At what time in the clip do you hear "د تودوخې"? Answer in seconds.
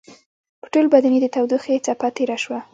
1.23-1.83